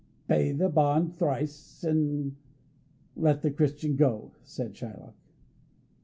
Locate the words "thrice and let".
1.15-3.43